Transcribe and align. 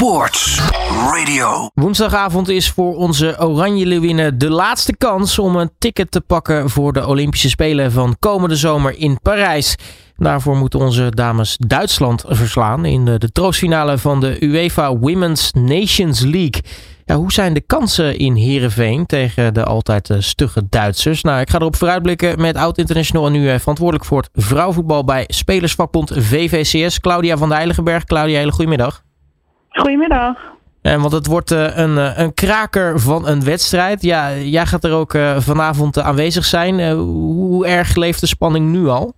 Sports 0.00 0.60
Radio. 1.10 1.70
Woensdagavond 1.74 2.48
is 2.48 2.70
voor 2.70 2.96
onze 2.96 3.36
Oranje 3.38 3.86
Leeuwinnen 3.86 4.38
de 4.38 4.50
laatste 4.50 4.96
kans 4.96 5.38
om 5.38 5.56
een 5.56 5.70
ticket 5.78 6.10
te 6.10 6.20
pakken 6.20 6.70
voor 6.70 6.92
de 6.92 7.06
Olympische 7.06 7.48
Spelen 7.48 7.92
van 7.92 8.16
komende 8.18 8.56
zomer 8.56 8.98
in 8.98 9.18
Parijs. 9.22 9.76
Daarvoor 10.16 10.56
moeten 10.56 10.80
onze 10.80 11.10
dames 11.10 11.56
Duitsland 11.66 12.24
verslaan 12.26 12.84
in 12.84 13.04
de, 13.04 13.18
de 13.18 13.32
troostfinale 13.32 13.98
van 13.98 14.20
de 14.20 14.36
UEFA 14.44 14.96
Women's 14.96 15.52
Nations 15.52 16.20
League. 16.20 16.62
Ja, 17.04 17.16
hoe 17.16 17.32
zijn 17.32 17.54
de 17.54 17.60
kansen 17.60 18.18
in 18.18 18.34
Heerenveen 18.34 19.06
tegen 19.06 19.54
de 19.54 19.64
altijd 19.64 20.10
eh, 20.10 20.16
stugge 20.20 20.62
Duitsers? 20.68 21.22
Nou, 21.22 21.40
ik 21.40 21.50
ga 21.50 21.58
erop 21.58 21.76
vooruitblikken 21.76 22.40
met 22.40 22.56
oud-international 22.56 23.26
en 23.26 23.32
nu 23.32 23.50
eh, 23.50 23.58
verantwoordelijk 23.58 24.06
voor 24.06 24.18
het 24.18 24.44
vrouwenvoetbal 24.44 25.04
bij 25.04 25.24
Spelersvakbond 25.26 26.12
VVCS, 26.14 27.00
Claudia 27.00 27.36
van 27.36 27.48
der 27.48 27.56
Heiligenberg. 27.56 28.04
Claudia, 28.04 28.38
hele 28.38 28.52
goedemiddag. 28.52 29.02
Goedemiddag. 29.70 30.36
En 30.82 31.00
want 31.00 31.12
het 31.12 31.26
wordt 31.26 31.50
eh, 31.50 31.76
een, 31.76 31.98
eh, 31.98 32.18
een 32.18 32.34
kraker 32.34 33.00
van 33.00 33.26
een 33.28 33.44
wedstrijd. 33.44 34.02
Ja, 34.02 34.34
jij 34.34 34.66
gaat 34.66 34.84
er 34.84 34.92
ook 34.92 35.14
eh, 35.14 35.36
vanavond 35.38 35.96
eh, 35.96 36.06
aanwezig 36.06 36.44
zijn. 36.44 36.78
Eh, 36.80 36.92
hoe 36.94 37.66
erg 37.66 37.94
leeft 37.96 38.20
de 38.20 38.26
spanning 38.26 38.70
nu 38.70 38.88
al? 38.88 39.12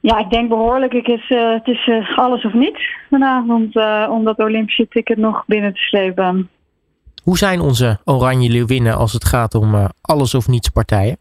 Ja, 0.00 0.18
ik 0.18 0.30
denk 0.30 0.48
behoorlijk. 0.48 0.92
Ik 0.92 1.06
is, 1.06 1.28
eh, 1.30 1.52
het 1.52 1.66
is 1.66 1.88
eh, 1.88 2.18
alles 2.18 2.44
of 2.44 2.52
niets 2.52 2.82
vanavond 3.10 3.76
eh, 3.76 4.06
om 4.10 4.24
dat 4.24 4.38
Olympische 4.38 4.88
ticket 4.88 5.16
nog 5.18 5.44
binnen 5.46 5.72
te 5.72 5.80
slepen. 5.80 6.48
Hoe 7.22 7.38
zijn 7.38 7.60
onze 7.60 7.98
Oranje 8.04 8.50
Leeuwinnen 8.50 8.96
als 8.96 9.12
het 9.12 9.24
gaat 9.24 9.54
om 9.54 9.74
eh, 9.74 9.84
alles 10.00 10.34
of 10.34 10.48
niets 10.48 10.68
partijen? 10.68 11.16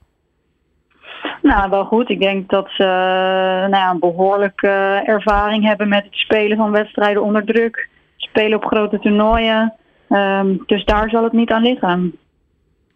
Nou, 1.46 1.70
wel 1.70 1.86
goed. 1.86 2.10
Ik 2.10 2.20
denk 2.20 2.50
dat 2.50 2.70
ze 2.70 2.84
eh, 2.84 3.70
nou 3.70 3.76
ja, 3.76 3.90
een 3.90 4.00
behoorlijke 4.00 4.68
eh, 4.68 5.08
ervaring 5.10 5.64
hebben 5.64 5.88
met 5.88 6.04
het 6.04 6.14
spelen 6.16 6.58
van 6.58 6.72
wedstrijden 6.72 7.24
onder 7.24 7.46
druk. 7.46 7.90
Spelen 8.18 8.58
op 8.58 8.66
grote 8.66 9.00
toernooien. 9.00 9.74
Ehm, 10.10 10.58
dus 10.66 10.86
daar 10.86 11.10
zal 11.10 11.24
het 11.24 11.34
niet 11.34 11.52
aan 11.52 11.62
liggen. 11.62 12.18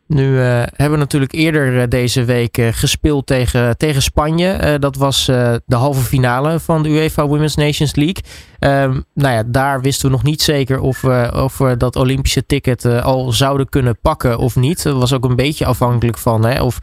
Nu 0.09 0.39
eh, 0.39 0.45
hebben 0.55 0.91
we 0.91 0.97
natuurlijk 0.97 1.33
eerder 1.33 1.81
eh, 1.81 1.87
deze 1.87 2.23
week 2.23 2.57
eh, 2.57 2.67
gespeeld 2.71 3.27
tegen, 3.27 3.77
tegen 3.77 4.01
Spanje. 4.01 4.77
Dat 4.79 4.95
was 4.95 5.25
de 5.25 5.75
halve 5.75 6.01
finale 6.01 6.59
van 6.59 6.83
de 6.83 6.89
UEFA 6.89 7.27
Women's 7.27 7.55
Nations 7.55 7.95
League. 7.95 8.23
Ehm, 8.59 8.99
nou 9.13 9.33
ja, 9.33 9.43
daar 9.45 9.81
wisten 9.81 10.05
we 10.05 10.11
nog 10.11 10.23
niet 10.23 10.41
zeker 10.41 10.79
of 10.79 11.01
we, 11.01 11.31
of 11.35 11.57
we 11.57 11.77
dat 11.77 11.95
Olympische 11.95 12.45
ticket 12.45 12.85
al 12.85 13.31
zouden 13.31 13.69
kunnen 13.69 13.99
pakken 14.01 14.37
of 14.37 14.55
niet. 14.55 14.83
Dat 14.83 14.97
was 14.97 15.13
ook 15.13 15.25
een 15.25 15.35
beetje 15.35 15.65
afhankelijk 15.65 16.17
van 16.17 16.45
hè, 16.45 16.61
of 16.61 16.79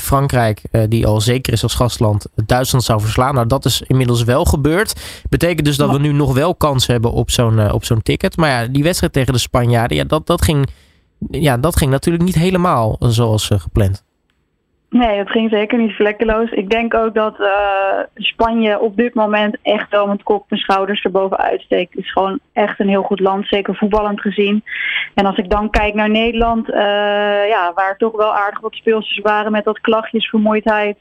Frankrijk, 0.00 0.60
die 0.88 1.06
al 1.06 1.20
zeker 1.20 1.52
is 1.52 1.62
als 1.62 1.74
gastland, 1.74 2.26
Duitsland 2.46 2.84
zou 2.84 3.00
verslaan. 3.00 3.34
Nou, 3.34 3.46
dat 3.46 3.64
is 3.64 3.82
inmiddels 3.86 4.24
wel 4.24 4.44
gebeurd. 4.44 5.00
Betekent 5.28 5.66
dus 5.66 5.76
dat 5.76 5.90
we 5.90 5.98
nu 5.98 6.12
nog 6.12 6.34
wel 6.34 6.54
kans 6.54 6.86
hebben 6.86 7.12
op 7.12 7.30
zo'n 7.30 7.72
op 7.72 7.84
zo'n 7.84 8.02
ticket. 8.02 8.36
Maar 8.36 8.50
ja, 8.50 8.66
die 8.66 8.82
wedstrijd 8.82 9.12
tegen 9.12 9.32
de 9.32 9.38
Spanjaarden, 9.38 9.96
ja, 9.96 10.04
dat, 10.04 10.26
dat 10.26 10.42
ging 10.42 10.68
ja, 11.30 11.56
dat 11.56 11.76
ging 11.76 11.90
natuurlijk 11.90 12.24
niet 12.24 12.34
helemaal 12.34 12.96
zoals 12.98 13.50
eh, 13.50 13.58
gepland. 13.58 14.04
Nee, 14.92 15.18
het 15.18 15.30
ging 15.30 15.50
zeker 15.50 15.78
niet 15.78 15.94
vlekkeloos. 15.94 16.50
Ik 16.50 16.70
denk 16.70 16.94
ook 16.94 17.14
dat 17.14 17.40
eh, 17.40 17.98
Spanje 18.14 18.80
op 18.80 18.96
dit 18.96 19.14
moment 19.14 19.56
echt 19.62 19.90
wel 19.90 20.06
met 20.06 20.22
kop 20.22 20.44
en 20.48 20.56
schouders 20.56 21.02
erboven 21.02 21.38
uitsteekt. 21.38 21.94
Het 21.94 22.04
is 22.04 22.12
gewoon 22.12 22.38
echt 22.52 22.80
een 22.80 22.88
heel 22.88 23.02
goed 23.02 23.20
land, 23.20 23.46
zeker 23.46 23.76
voetballend 23.76 24.20
gezien. 24.20 24.64
En 25.14 25.26
als 25.26 25.36
ik 25.36 25.50
dan 25.50 25.70
kijk 25.70 25.94
naar 25.94 26.10
Nederland, 26.10 26.70
eh, 26.70 27.48
ja, 27.48 27.72
waar 27.74 27.96
toch 27.96 28.16
wel 28.16 28.34
aardig 28.34 28.60
wat 28.60 28.74
speelsters 28.74 29.18
waren 29.18 29.52
met 29.52 29.64
wat 29.64 29.80
klachtjes, 29.80 30.28
vermoeidheid. 30.28 30.98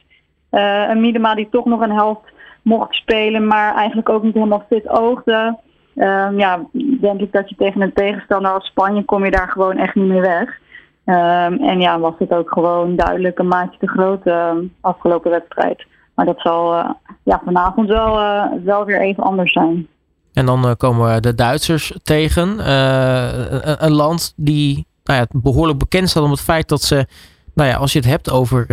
Eh, 0.49 0.89
een 0.89 1.01
Miedema 1.01 1.35
die 1.35 1.47
toch 1.51 1.65
nog 1.65 1.81
een 1.81 1.91
helft 1.91 2.31
mocht 2.61 2.95
spelen, 2.95 3.47
maar 3.47 3.75
eigenlijk 3.75 4.09
ook 4.09 4.23
niet 4.23 4.33
helemaal 4.33 4.65
fit 4.69 4.87
oogde. 4.89 5.57
Ehm, 5.95 6.39
ja, 6.39 6.65
denk 7.01 7.21
ik 7.21 7.31
dat 7.31 7.49
je 7.49 7.55
tegen 7.55 7.81
een 7.81 7.93
tegenstander 7.93 8.51
als 8.51 8.65
Spanje 8.65 9.05
kom 9.05 9.25
je 9.25 9.31
daar 9.31 9.49
gewoon 9.49 9.77
echt 9.77 9.95
niet 9.95 10.07
meer 10.07 10.21
weg. 10.21 10.59
Ehm, 11.05 11.53
en 11.53 11.79
ja, 11.79 11.99
was 11.99 12.13
het 12.17 12.33
ook 12.33 12.51
gewoon 12.51 12.95
duidelijk 12.95 13.39
een 13.39 13.47
maatje 13.47 13.79
te 13.79 13.87
groot 13.87 14.27
uh, 14.27 14.51
afgelopen 14.81 15.31
wedstrijd. 15.31 15.85
Maar 16.15 16.25
dat 16.25 16.39
zal 16.39 16.77
uh, 16.77 16.89
ja, 17.23 17.41
vanavond 17.45 17.87
wel, 17.87 18.19
uh, 18.19 18.43
wel 18.63 18.85
weer 18.85 19.01
even 19.01 19.23
anders 19.23 19.51
zijn. 19.51 19.87
En 20.33 20.45
dan 20.45 20.65
uh, 20.65 20.71
komen 20.77 21.21
de 21.21 21.35
Duitsers 21.35 21.97
tegen. 22.03 22.69
Een, 22.69 23.85
een, 23.85 23.91
land 23.91 24.33
die 24.35 24.85
nou 25.03 25.19
ja, 25.19 25.39
behoorlijk 25.39 25.79
bekend 25.79 26.09
staat 26.09 26.23
om 26.23 26.31
het 26.31 26.41
feit 26.41 26.69
dat 26.69 26.81
ze, 26.81 27.05
nou 27.53 27.69
ja, 27.69 27.75
als 27.75 27.93
je 27.93 27.99
het 27.99 28.07
hebt 28.07 28.31
over 28.31 28.65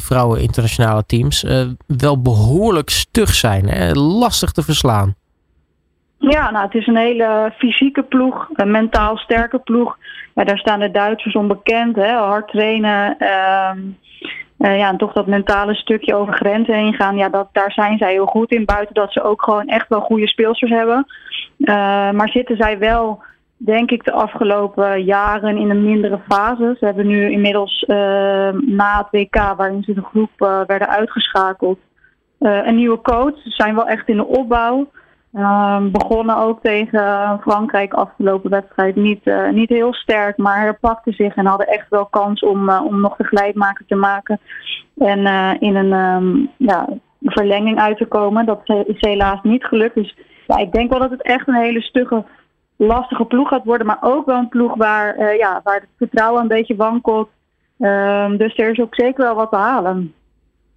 vrouwen 0.00 0.40
internationale 0.40 1.04
teams, 1.06 1.46
wel 1.86 2.22
behoorlijk 2.22 2.90
stug 2.90 3.34
zijn. 3.34 3.68
Hè? 3.68 3.92
Lastig 3.92 4.52
te 4.52 4.62
verslaan. 4.62 5.14
Ja, 6.18 6.50
nou, 6.50 6.64
het 6.64 6.74
is 6.74 6.86
een 6.86 6.96
hele 6.96 7.52
fysieke 7.56 8.02
ploeg, 8.02 8.48
een 8.52 8.70
mentaal 8.70 9.16
sterke 9.16 9.58
ploeg. 9.58 9.98
Daar 10.34 10.58
staan 10.58 10.80
de 10.80 10.90
Duitsers 10.90 11.34
onbekend, 11.34 11.96
hè, 11.96 12.12
hard 12.12 12.48
trainen. 12.48 13.16
Uh, 13.18 13.70
uh, 14.58 14.78
ja, 14.78 14.88
en 14.88 14.96
toch 14.96 15.12
dat 15.12 15.26
mentale 15.26 15.74
stukje 15.74 16.14
over 16.14 16.34
grenzen 16.34 16.74
heen 16.74 16.94
gaan. 16.94 17.16
Ja, 17.16 17.28
dat, 17.28 17.48
daar 17.52 17.72
zijn 17.72 17.98
zij 17.98 18.12
heel 18.12 18.26
goed 18.26 18.50
in. 18.50 18.64
Buiten 18.64 18.94
dat 18.94 19.12
ze 19.12 19.22
ook 19.22 19.42
gewoon 19.42 19.66
echt 19.66 19.88
wel 19.88 20.00
goede 20.00 20.28
speelsters 20.28 20.70
hebben. 20.70 21.06
Uh, 21.58 22.10
maar 22.10 22.28
zitten 22.28 22.56
zij 22.56 22.78
wel, 22.78 23.22
denk 23.56 23.90
ik, 23.90 24.04
de 24.04 24.12
afgelopen 24.12 25.04
jaren 25.04 25.56
in 25.56 25.70
een 25.70 25.84
mindere 25.84 26.20
fase. 26.28 26.76
Ze 26.78 26.84
hebben 26.84 27.06
nu 27.06 27.30
inmiddels 27.30 27.84
na 28.66 28.98
het 28.98 29.06
WK, 29.10 29.54
waarin 29.56 29.82
ze 29.82 29.94
de 29.94 30.02
groep 30.02 30.64
werden 30.66 30.88
uitgeschakeld, 30.88 31.78
een 32.38 32.76
nieuwe 32.76 33.00
coach. 33.00 33.42
Ze 33.42 33.50
zijn 33.50 33.74
wel 33.74 33.88
echt 33.88 34.08
in 34.08 34.16
de 34.16 34.26
opbouw. 34.26 34.88
Um, 35.38 35.90
begonnen 35.90 36.36
ook 36.36 36.60
tegen 36.62 37.38
Frankrijk 37.40 37.94
afgelopen 37.94 38.50
wedstrijd 38.50 38.96
niet, 38.96 39.26
uh, 39.26 39.50
niet 39.50 39.68
heel 39.68 39.94
sterk, 39.94 40.36
maar 40.36 40.60
herpakten 40.60 41.12
zich 41.12 41.34
en 41.34 41.46
hadden 41.46 41.66
echt 41.66 41.88
wel 41.88 42.06
kans 42.06 42.40
om, 42.40 42.68
uh, 42.68 42.82
om 42.84 43.00
nog 43.00 43.16
de 43.16 43.24
gelijkmaker 43.24 43.84
te 43.86 43.94
maken. 43.94 44.40
En 44.98 45.18
uh, 45.18 45.50
in 45.58 45.76
een 45.76 45.92
um, 45.92 46.50
ja, 46.56 46.88
verlenging 47.20 47.78
uit 47.78 47.96
te 47.96 48.06
komen. 48.06 48.46
Dat 48.46 48.60
is 48.64 49.00
helaas 49.00 49.38
niet 49.42 49.64
gelukt. 49.64 49.94
Dus 49.94 50.16
ja, 50.46 50.56
ik 50.56 50.72
denk 50.72 50.90
wel 50.90 51.00
dat 51.00 51.10
het 51.10 51.22
echt 51.22 51.48
een 51.48 51.54
hele 51.54 51.82
stugge, 51.82 52.24
lastige 52.76 53.24
ploeg 53.24 53.48
gaat 53.48 53.64
worden. 53.64 53.86
Maar 53.86 53.98
ook 54.00 54.26
wel 54.26 54.38
een 54.38 54.48
ploeg 54.48 54.76
waar, 54.76 55.36
ja, 55.36 55.60
waar 55.64 55.80
het 55.80 55.88
vertrouwen 55.96 56.42
een 56.42 56.48
beetje 56.48 56.76
wankelt. 56.76 57.28
Um, 57.78 58.36
dus 58.36 58.56
er 58.56 58.70
is 58.70 58.80
ook 58.80 58.94
zeker 58.94 59.24
wel 59.24 59.34
wat 59.34 59.50
te 59.50 59.56
halen. 59.56 60.14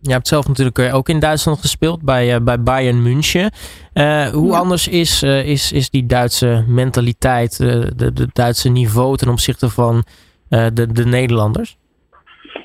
Je 0.01 0.11
hebt 0.11 0.27
zelf 0.27 0.47
natuurlijk 0.47 0.93
ook 0.93 1.09
in 1.09 1.19
Duitsland 1.19 1.59
gespeeld, 1.59 2.01
bij, 2.01 2.33
uh, 2.33 2.41
bij 2.41 2.61
Bayern 2.61 3.01
München. 3.01 3.51
Uh, 3.93 4.27
hoe 4.27 4.51
ja. 4.51 4.57
anders 4.57 4.87
is, 4.87 5.23
is, 5.23 5.71
is 5.71 5.89
die 5.89 6.05
Duitse 6.05 6.63
mentaliteit, 6.67 7.57
de, 7.57 8.13
de 8.13 8.27
Duitse 8.33 8.69
niveau 8.69 9.17
ten 9.17 9.29
opzichte 9.29 9.69
van 9.69 10.03
de, 10.49 10.91
de 10.91 11.05
Nederlanders? 11.05 11.77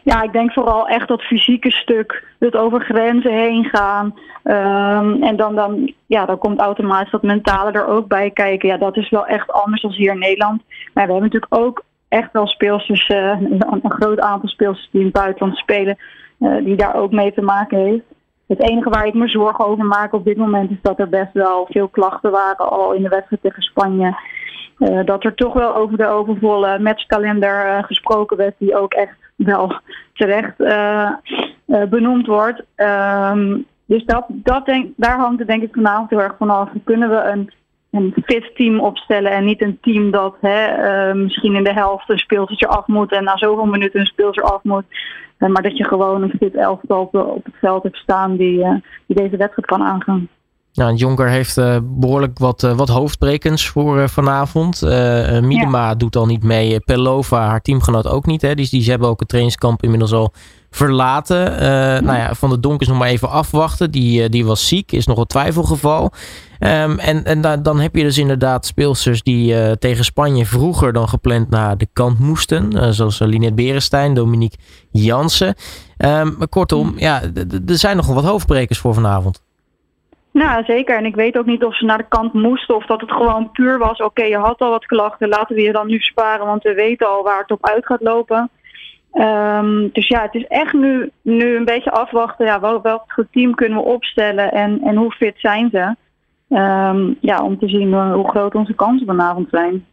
Ja, 0.02 0.22
ik 0.22 0.32
denk 0.32 0.52
vooral 0.52 0.88
echt 0.88 1.08
dat 1.08 1.22
fysieke 1.22 1.70
stuk, 1.70 2.24
het 2.38 2.56
over 2.56 2.80
grenzen 2.80 3.32
heen 3.32 3.64
gaan. 3.64 4.14
Um, 4.44 5.22
en 5.22 5.36
dan, 5.36 5.54
dan, 5.54 5.92
ja, 6.06 6.24
dan 6.24 6.38
komt 6.38 6.58
automatisch 6.58 7.10
dat 7.10 7.22
mentale 7.22 7.72
er 7.72 7.86
ook 7.86 8.08
bij 8.08 8.30
kijken. 8.30 8.68
Ja, 8.68 8.76
dat 8.76 8.96
is 8.96 9.10
wel 9.10 9.26
echt 9.26 9.52
anders 9.52 9.82
dan 9.82 9.92
hier 9.92 10.12
in 10.12 10.18
Nederland. 10.18 10.62
Maar 10.66 11.06
we 11.06 11.12
hebben 11.12 11.30
natuurlijk 11.30 11.54
ook 11.54 11.84
echt 12.08 12.32
wel 12.32 12.46
speelsters, 12.46 13.08
een, 13.08 13.64
een 13.82 13.92
groot 13.92 14.20
aantal 14.20 14.48
speelsters 14.48 14.88
die 14.90 15.00
in 15.00 15.06
het 15.06 15.16
buitenland 15.16 15.56
spelen 15.56 15.98
die 16.38 16.76
daar 16.76 16.94
ook 16.94 17.12
mee 17.12 17.32
te 17.32 17.42
maken 17.42 17.78
heeft. 17.78 18.04
Het 18.46 18.60
enige 18.60 18.90
waar 18.90 19.06
ik 19.06 19.14
me 19.14 19.28
zorgen 19.28 19.64
over 19.64 19.84
maak 19.84 20.12
op 20.12 20.24
dit 20.24 20.36
moment 20.36 20.70
is 20.70 20.76
dat 20.82 20.98
er 20.98 21.08
best 21.08 21.32
wel 21.32 21.66
veel 21.70 21.88
klachten 21.88 22.30
waren 22.30 22.70
al 22.70 22.92
in 22.92 23.02
de 23.02 23.08
wedstrijd 23.08 23.42
tegen 23.42 23.62
Spanje. 23.62 24.16
Uh, 24.78 25.04
dat 25.04 25.24
er 25.24 25.34
toch 25.34 25.52
wel 25.52 25.74
over 25.74 25.96
de 25.96 26.06
overvolle 26.06 26.78
matchkalender 26.78 27.66
uh, 27.66 27.82
gesproken 27.82 28.36
werd, 28.36 28.54
die 28.58 28.76
ook 28.76 28.94
echt 28.94 29.16
wel 29.36 29.80
terecht 30.14 30.56
benoemd 31.90 32.26
wordt. 32.26 32.62
Um, 32.76 33.66
dus 33.86 34.04
dat, 34.04 34.24
dat 34.28 34.66
denk, 34.66 34.92
daar 34.96 35.18
hangt 35.18 35.38
het 35.38 35.48
denk 35.48 35.62
ik 35.62 35.74
vanavond 35.74 36.10
heel 36.10 36.20
erg 36.20 36.36
vanaf. 36.38 36.70
Kunnen 36.84 37.08
we 37.08 37.16
een, 37.16 37.50
een 37.94 38.14
fit 38.24 38.50
team 38.54 38.80
opstellen 38.80 39.32
en 39.32 39.44
niet 39.44 39.62
een 39.62 39.78
team 39.80 40.10
dat 40.10 40.34
hè, 40.40 41.14
misschien 41.14 41.54
in 41.54 41.64
de 41.64 41.72
helft 41.72 42.10
een 42.10 42.18
speeltje 42.18 42.68
af 42.68 42.86
moet 42.86 43.12
en 43.12 43.24
na 43.24 43.36
zoveel 43.36 43.66
minuten 43.66 44.00
een 44.00 44.06
speeltje 44.06 44.42
af 44.42 44.62
moet. 44.62 44.84
Maar 45.38 45.62
dat 45.62 45.76
je 45.76 45.84
gewoon 45.84 46.22
een 46.22 46.34
fit 46.38 46.54
elftal 46.54 47.00
op, 47.00 47.14
op 47.14 47.44
het 47.44 47.54
veld 47.60 47.82
hebt 47.82 47.96
staan 47.96 48.36
die, 48.36 48.58
uh, 48.58 48.74
die 49.06 49.16
deze 49.16 49.36
wedstrijd 49.36 49.66
kan 49.66 49.82
aangaan. 49.82 50.28
Nou, 50.72 50.94
Jonker 50.94 51.28
heeft 51.28 51.54
behoorlijk 51.82 52.38
wat, 52.38 52.60
wat 52.76 52.88
hoofdbrekens 52.88 53.68
voor 53.68 54.08
vanavond. 54.08 54.82
Miedema 55.42 55.86
ja. 55.86 55.94
doet 55.94 56.16
al 56.16 56.26
niet 56.26 56.42
mee. 56.42 56.80
Pelova, 56.80 57.46
haar 57.46 57.60
teamgenoot 57.60 58.06
ook 58.06 58.26
niet. 58.26 58.42
Hè? 58.42 58.54
Die, 58.54 58.68
die 58.70 58.90
hebben 58.90 59.08
ook 59.08 59.20
het 59.20 59.28
trainingskamp 59.28 59.82
inmiddels 59.82 60.12
al 60.12 60.32
verlaten. 60.74 61.64
Ja. 61.64 62.00
Nou 62.00 62.18
ja, 62.18 62.34
Van 62.34 62.50
de 62.50 62.60
Donk 62.60 62.80
is 62.80 62.88
nog 62.88 62.98
maar 62.98 63.08
even 63.08 63.30
afwachten. 63.30 63.90
Die, 63.90 64.28
die 64.28 64.44
was 64.44 64.68
ziek, 64.68 64.92
is 64.92 65.06
nog 65.06 65.18
een 65.18 65.26
twijfelgeval. 65.26 66.10
Um, 66.60 66.98
en 66.98 67.24
en 67.24 67.40
da 67.40 67.56
dan 67.56 67.80
heb 67.80 67.94
je 67.94 68.02
dus 68.02 68.18
inderdaad 68.18 68.66
speelsters 68.66 69.22
die 69.22 69.78
tegen 69.78 70.04
Spanje 70.04 70.46
vroeger 70.46 70.92
dan 70.92 71.08
gepland 71.08 71.50
naar 71.50 71.76
de 71.76 71.86
kant 71.92 72.18
moesten. 72.18 72.94
zoals 72.94 73.18
Linette 73.18 73.54
Berenstein, 73.54 74.14
Dominique 74.14 74.58
Jansen. 74.90 75.54
Um, 75.98 76.34
maar 76.38 76.48
kortom, 76.48 76.92
ja, 76.96 77.22
er 77.66 77.78
zijn 77.78 77.96
nog 77.96 78.06
wat 78.06 78.24
hoofdbrekers 78.24 78.78
voor 78.78 78.94
vanavond. 78.94 79.42
Nou, 80.34 80.64
zeker. 80.64 80.96
En 80.96 81.04
ik 81.04 81.14
weet 81.14 81.38
ook 81.38 81.46
niet 81.46 81.64
of 81.64 81.76
ze 81.76 81.84
naar 81.84 81.98
de 81.98 82.08
kant 82.08 82.32
moesten 82.32 82.76
of 82.76 82.86
dat 82.86 83.00
het 83.00 83.12
gewoon 83.12 83.50
puur 83.50 83.78
was. 83.78 84.00
Oké, 84.00 84.22
je 84.22 84.36
had 84.36 84.60
al 84.60 84.70
wat 84.70 84.86
klachten, 84.86 85.28
laten 85.28 85.56
we 85.56 85.62
je 85.62 85.72
dan 85.72 85.86
nu 85.86 85.98
sparen, 85.98 86.46
want 86.46 86.62
we 86.62 86.74
weten 86.74 87.08
al 87.08 87.22
waar 87.22 87.40
het 87.40 87.50
op 87.50 87.66
uit 87.66 87.86
gaat 87.86 88.02
lopen. 88.02 88.50
Um, 89.14 89.90
dus 89.92 90.08
ja, 90.08 90.22
het 90.22 90.34
is 90.34 90.46
echt 90.46 90.72
nu, 90.72 91.10
nu 91.22 91.56
een 91.56 91.64
beetje 91.64 91.90
afwachten. 91.90 92.46
Ja, 92.46 92.60
wel, 92.60 92.82
welk 92.82 93.24
team 93.30 93.54
kunnen 93.54 93.78
we 93.78 93.84
opstellen 93.84 94.52
en, 94.52 94.80
en 94.82 94.96
hoe 94.96 95.12
fit 95.12 95.34
zijn 95.36 95.68
ze? 95.72 95.94
Um, 96.56 97.16
ja, 97.20 97.42
om 97.42 97.58
te 97.58 97.68
zien 97.68 98.12
hoe 98.12 98.28
groot 98.28 98.54
onze 98.54 98.74
kansen 98.74 99.06
vanavond 99.06 99.48
zijn. 99.50 99.86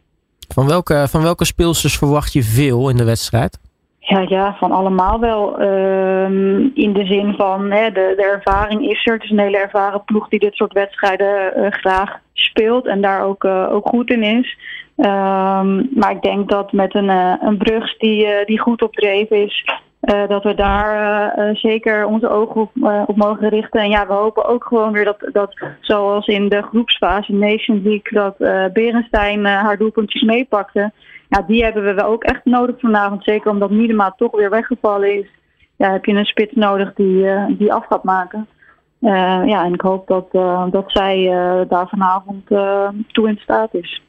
Van 0.48 0.66
welke, 0.66 1.06
van 1.08 1.22
welke 1.22 1.44
speelsters 1.44 1.98
verwacht 1.98 2.32
je 2.32 2.42
veel 2.42 2.88
in 2.88 2.96
de 2.96 3.04
wedstrijd? 3.04 3.58
Ja, 4.04 4.24
ja 4.28 4.56
van 4.58 4.72
allemaal 4.72 5.20
wel. 5.20 5.62
Um, 5.62 6.70
in 6.74 6.92
de 6.92 7.06
zin 7.06 7.34
van 7.34 7.70
hè, 7.70 7.90
de, 7.92 8.12
de 8.16 8.22
ervaring 8.22 8.90
is 8.90 9.06
er. 9.06 9.12
Het 9.12 9.22
is 9.22 9.30
een 9.30 9.38
hele 9.38 9.58
ervaren 9.58 10.04
ploeg 10.04 10.28
die 10.28 10.38
dit 10.38 10.54
soort 10.54 10.72
wedstrijden 10.72 11.52
uh, 11.56 11.66
graag 11.70 12.18
speelt 12.32 12.86
en 12.86 13.00
daar 13.00 13.24
ook, 13.24 13.44
uh, 13.44 13.72
ook 13.72 13.88
goed 13.88 14.10
in 14.10 14.22
is. 14.22 14.58
Um, 14.96 15.88
maar 15.94 16.10
ik 16.10 16.22
denk 16.22 16.48
dat 16.48 16.72
met 16.72 16.94
een, 16.94 17.08
uh, 17.08 17.34
een 17.40 17.56
Brugs 17.56 17.98
die, 17.98 18.44
die 18.44 18.60
goed 18.60 18.82
op 18.82 18.94
dreef 18.94 19.30
is, 19.30 19.64
uh, 20.02 20.28
dat 20.28 20.42
we 20.42 20.54
daar 20.54 21.38
uh, 21.38 21.54
zeker 21.54 22.06
onze 22.06 22.28
ogen 22.28 22.60
op, 22.60 22.70
op, 23.06 23.16
mogen 23.16 23.48
richten. 23.48 23.80
En 23.80 23.90
ja, 23.90 24.06
we 24.06 24.12
hopen 24.12 24.44
ook 24.44 24.64
gewoon 24.64 24.92
weer 24.92 25.04
dat, 25.04 25.28
dat 25.32 25.54
zoals 25.80 26.26
in 26.26 26.48
de 26.48 26.62
groepsfase 26.62 27.32
Nation 27.32 27.82
League, 27.82 28.12
dat 28.12 28.36
Berenstein 28.72 29.44
haar 29.44 29.78
doelpuntjes 29.78 30.22
meepakte. 30.22 30.92
Ja, 31.28 31.42
die 31.46 31.64
hebben 31.64 31.84
we 31.84 31.94
wel 31.94 32.06
ook 32.06 32.24
echt 32.24 32.44
nodig 32.44 32.80
vanavond. 32.80 33.24
Zeker 33.24 33.50
omdat 33.50 33.70
Miedema 33.70 34.14
toch 34.16 34.36
weer 34.36 34.50
weggevallen 34.50 35.18
is. 35.18 35.26
Ja, 35.76 35.92
heb 35.92 36.04
je 36.04 36.12
een 36.12 36.24
spits 36.24 36.54
nodig 36.54 36.94
die, 36.94 37.26
die 37.56 37.72
af 37.72 37.86
gaat 37.86 38.04
maken. 38.04 38.46
ja, 39.46 39.64
en 39.64 39.74
ik 39.74 39.80
hoop 39.80 40.06
dat, 40.06 40.32
dat 40.72 40.84
zij 40.86 41.26
daar 41.68 41.88
vanavond 41.88 42.46
toe 43.12 43.28
in 43.28 43.38
staat 43.38 43.74
is. 43.74 44.02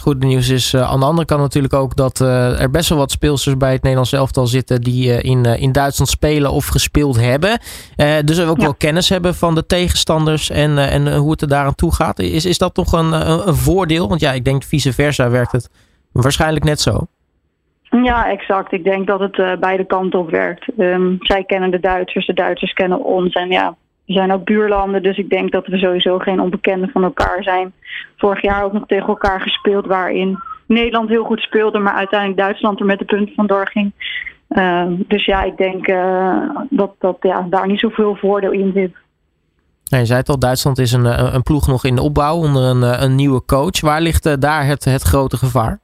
Het 0.00 0.08
goede 0.08 0.26
nieuws 0.26 0.48
is 0.48 0.74
uh, 0.74 0.90
aan 0.90 1.00
de 1.00 1.06
andere 1.06 1.26
kant 1.26 1.40
natuurlijk 1.40 1.74
ook 1.74 1.96
dat 1.96 2.20
uh, 2.20 2.60
er 2.60 2.70
best 2.70 2.88
wel 2.88 2.98
wat 2.98 3.10
speelsters 3.10 3.56
bij 3.56 3.72
het 3.72 3.82
Nederlands 3.82 4.12
elftal 4.12 4.46
zitten 4.46 4.80
die 4.80 5.08
uh, 5.08 5.22
in, 5.22 5.44
in 5.44 5.72
Duitsland 5.72 6.10
spelen 6.10 6.50
of 6.50 6.66
gespeeld 6.66 7.20
hebben. 7.20 7.58
dus 8.24 8.38
we 8.38 8.44
ook 8.44 8.56
ja. 8.56 8.62
wel 8.62 8.74
kennis 8.74 9.08
hebben 9.08 9.34
van 9.34 9.54
de 9.54 9.66
tegenstanders 9.66 10.50
en, 10.50 10.78
en 10.78 11.16
hoe 11.16 11.30
het 11.30 11.42
er 11.42 11.48
daaraan 11.48 11.74
toe 11.74 11.94
gaat. 11.94 12.18
Is, 12.18 12.44
is 12.44 12.58
dat 12.58 12.74
toch 12.74 12.92
een, 12.92 13.12
een, 13.12 13.48
een 13.48 13.54
voordeel? 13.54 14.08
Want 14.08 14.20
ja, 14.20 14.32
ik 14.32 14.44
denk 14.44 14.62
vice 14.62 14.92
versa 14.92 15.30
werkt 15.30 15.52
het 15.52 15.70
waarschijnlijk 16.12 16.64
net 16.64 16.80
zo. 16.80 17.06
Ja, 18.02 18.30
exact. 18.30 18.72
Ik 18.72 18.84
denk 18.84 19.06
dat 19.06 19.20
het 19.20 19.60
beide 19.60 19.84
kanten 19.84 20.18
op 20.18 20.30
werkt. 20.30 20.66
Um, 20.78 21.16
zij 21.20 21.44
kennen 21.44 21.70
de 21.70 21.80
Duitsers, 21.80 22.26
de 22.26 22.34
Duitsers 22.34 22.72
kennen 22.72 23.04
ons. 23.04 23.34
En 23.34 23.50
ja, 23.50 23.76
we 24.10 24.16
zijn 24.16 24.32
ook 24.32 24.44
buurlanden, 24.44 25.02
dus 25.02 25.18
ik 25.18 25.30
denk 25.30 25.52
dat 25.52 25.66
we 25.66 25.78
sowieso 25.78 26.18
geen 26.18 26.40
onbekenden 26.40 26.90
van 26.90 27.04
elkaar 27.04 27.42
zijn. 27.42 27.72
Vorig 28.16 28.42
jaar 28.42 28.64
ook 28.64 28.72
nog 28.72 28.86
tegen 28.86 29.06
elkaar 29.06 29.40
gespeeld, 29.40 29.86
waarin 29.86 30.38
Nederland 30.66 31.08
heel 31.08 31.24
goed 31.24 31.40
speelde, 31.40 31.78
maar 31.78 31.94
uiteindelijk 31.94 32.40
Duitsland 32.40 32.80
er 32.80 32.86
met 32.86 32.98
de 32.98 33.04
punten 33.04 33.34
vandoor 33.34 33.68
ging. 33.68 33.92
Uh, 34.48 34.86
dus 35.08 35.24
ja, 35.24 35.42
ik 35.42 35.56
denk 35.56 35.88
uh, 35.88 36.50
dat, 36.70 36.94
dat 36.98 37.16
ja, 37.20 37.46
daar 37.50 37.66
niet 37.66 37.80
zoveel 37.80 38.16
voordeel 38.16 38.52
in 38.52 38.72
zit. 38.74 38.94
Nee, 39.88 40.00
je 40.00 40.06
zei 40.06 40.18
het 40.18 40.28
al, 40.28 40.38
Duitsland 40.38 40.78
is 40.78 40.92
een, 40.92 41.34
een 41.34 41.42
ploeg 41.42 41.66
nog 41.66 41.84
in 41.84 41.94
de 41.94 42.02
opbouw 42.02 42.36
onder 42.36 42.62
een, 42.62 43.02
een 43.02 43.14
nieuwe 43.14 43.44
coach. 43.44 43.80
Waar 43.80 44.00
ligt 44.00 44.40
daar 44.40 44.66
het, 44.66 44.84
het 44.84 45.02
grote 45.02 45.36
gevaar? 45.36 45.80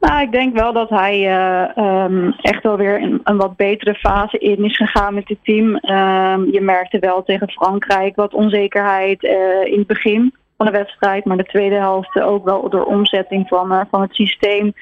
Nou, 0.00 0.22
ik 0.22 0.32
denk 0.32 0.54
wel 0.58 0.72
dat 0.72 0.88
hij 0.88 1.20
uh, 1.20 2.04
um, 2.04 2.32
echt 2.40 2.62
wel 2.62 2.76
weer 2.76 3.02
een, 3.02 3.20
een, 3.24 3.36
wat 3.36 3.56
betere 3.56 3.94
fase 3.94 4.38
in 4.38 4.64
is 4.64 4.76
gegaan 4.76 5.14
met 5.14 5.28
het 5.28 5.38
team. 5.42 5.66
Um, 5.66 6.52
je 6.52 6.60
merkte 6.60 6.98
wel 6.98 7.22
tegen 7.22 7.50
Frankrijk 7.50 8.16
wat 8.16 8.34
onzekerheid 8.34 9.22
uh, 9.22 9.64
in 9.64 9.78
het 9.78 9.86
begin 9.86 10.34
van 10.56 10.66
de 10.66 10.72
wedstrijd. 10.72 11.24
Maar 11.24 11.36
de 11.36 11.44
tweede 11.44 11.74
helft 11.74 12.20
ook 12.20 12.44
wel 12.44 12.68
door 12.68 12.84
omzetting 12.84 13.48
van, 13.48 13.72
uh, 13.72 13.80
van 13.90 14.00
het 14.00 14.14
systeem. 14.14 14.72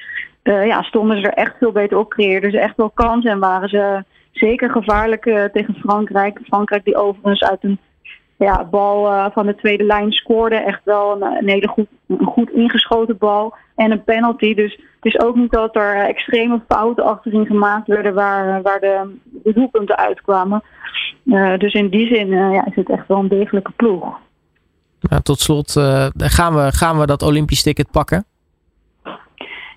ja, 0.43 0.81
stonden 0.81 1.17
ze 1.17 1.27
er 1.27 1.43
echt 1.43 1.57
veel 1.57 1.71
beter 1.71 1.97
op, 1.97 2.09
creëerden 2.09 2.51
ze 2.51 2.59
echt 2.59 2.77
wel 2.77 2.89
kansen. 2.89 3.31
En 3.31 3.39
waren 3.39 3.69
ze 3.69 4.03
zeker 4.31 4.69
gevaarlijk 4.69 5.49
tegen 5.53 5.75
Frankrijk. 5.75 6.39
Frankrijk 6.43 6.83
die 6.83 6.97
overigens 6.97 7.43
uit 7.43 7.63
een 7.63 7.79
ja, 8.37 8.63
bal 8.63 9.11
uh, 9.11 9.25
van 9.31 9.45
de 9.45 9.55
tweede 9.55 9.83
lijn 9.83 10.11
scoorde. 10.11 10.55
Echt 10.55 10.81
wel 10.83 11.21
een, 11.21 11.37
een 11.37 11.49
hele 11.49 11.67
goed, 11.67 11.87
een 12.07 12.25
goed 12.25 12.49
ingeschoten 12.49 13.17
bal. 13.17 13.55
En 13.75 13.91
een 13.91 14.03
penalty. 14.03 14.53
Dus 14.53 14.71
het 14.71 15.13
is 15.13 15.19
ook 15.19 15.35
niet 15.35 15.51
dat 15.51 15.75
er 15.75 15.95
extreme 15.95 16.61
fouten 16.67 17.03
achterin 17.03 17.45
gemaakt 17.45 17.87
werden 17.87 18.13
waar, 18.13 18.61
waar 18.61 18.79
de, 18.79 19.19
de 19.23 19.53
doelpunten 19.53 19.97
uitkwamen. 19.97 20.63
Uh, 21.25 21.57
dus 21.57 21.73
in 21.73 21.89
die 21.89 22.15
zin 22.15 22.27
uh, 22.27 22.53
ja, 22.53 22.65
is 22.65 22.75
het 22.75 22.89
echt 22.89 23.07
wel 23.07 23.17
een 23.17 23.27
degelijke 23.27 23.71
ploeg. 23.71 24.19
Nou, 24.99 25.21
tot 25.21 25.39
slot, 25.39 25.71
gaan, 26.17 26.55
we, 26.55 26.71
gaan 26.71 26.99
we 26.99 27.05
dat 27.05 27.21
Olympisch 27.21 27.63
ticket 27.63 27.91
pakken? 27.91 28.25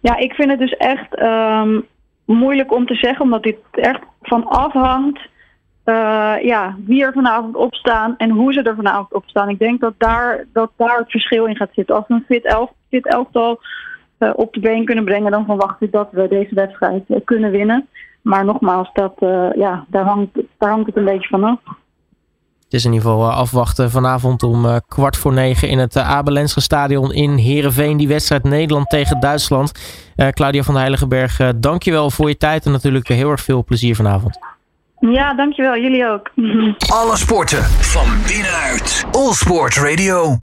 Ja, 0.00 0.16
ik 0.16 0.32
vind 0.32 0.50
het 0.50 0.58
dus 0.58 0.76
echt 0.76 1.20
um, 1.20 1.86
moeilijk 2.24 2.72
om 2.72 2.86
te 2.86 2.94
zeggen, 2.94 3.24
omdat 3.24 3.42
dit 3.42 3.56
echt 3.70 4.00
van 4.22 4.46
afhangt 4.46 5.20
uh, 5.90 6.44
ja, 6.44 6.76
wie 6.86 7.04
er 7.04 7.12
vanavond 7.12 7.56
op 7.56 7.74
staan 7.74 8.14
en 8.16 8.30
hoe 8.30 8.52
ze 8.52 8.62
er 8.62 8.74
vanavond 8.74 9.14
op 9.14 9.24
staan. 9.26 9.48
Ik 9.48 9.58
denk 9.58 9.80
dat 9.80 9.94
daar, 9.98 10.46
dat 10.52 10.70
daar 10.76 10.98
het 10.98 11.10
verschil 11.10 11.46
in 11.46 11.56
gaat 11.56 11.70
zitten. 11.72 11.94
Als 11.94 12.04
we 12.08 12.14
een 12.14 12.24
fit, 12.26 12.44
elf, 12.44 12.70
fit 12.88 13.06
elftal 13.06 13.60
uh, 14.18 14.30
op 14.34 14.52
de 14.52 14.60
been 14.60 14.84
kunnen 14.84 15.04
brengen, 15.04 15.30
dan 15.30 15.44
verwacht 15.44 15.82
ik 15.82 15.92
dat 15.92 16.08
we 16.10 16.28
deze 16.28 16.54
wedstrijd 16.54 17.02
uh, 17.08 17.16
kunnen 17.24 17.50
winnen. 17.50 17.88
Maar 18.22 18.44
nogmaals, 18.44 18.90
dat, 18.92 19.14
ja, 19.56 19.84
daar, 19.88 20.04
hangt, 20.04 20.30
daar 20.58 20.70
hangt 20.70 20.86
het 20.86 20.96
een 20.96 21.04
beetje 21.04 21.28
van 21.28 21.44
af. 21.44 21.58
Het 22.64 22.72
is 22.78 22.84
in 22.84 22.92
ieder 22.92 23.10
geval 23.10 23.30
afwachten 23.30 23.90
vanavond 23.90 24.42
om 24.42 24.80
kwart 24.88 25.16
voor 25.16 25.32
negen 25.32 25.68
in 25.68 25.78
het 25.78 25.96
Abelensche 25.96 26.60
stadion 26.60 27.12
in 27.12 27.36
Heerenveen. 27.36 27.96
Die 27.96 28.08
wedstrijd 28.08 28.44
Nederland 28.44 28.88
tegen 28.88 29.20
Duitsland. 29.20 29.72
Claudia 30.30 30.62
van 30.62 30.74
de 30.74 30.80
Heiligenberg, 30.80 31.52
dankjewel 31.56 32.10
voor 32.10 32.28
je 32.28 32.36
tijd 32.36 32.66
en 32.66 32.72
natuurlijk 32.72 33.08
heel 33.08 33.30
erg 33.30 33.40
veel 33.40 33.64
plezier 33.64 33.96
vanavond. 33.96 34.38
Ja, 35.00 35.34
dankjewel. 35.34 35.76
Jullie 35.76 36.06
ook. 36.06 36.30
Alle 37.00 37.16
sporten 37.16 37.62
van 37.64 38.06
binnenuit. 38.26 39.04
All 39.12 39.32
Sport 39.32 39.76
Radio. 39.76 40.36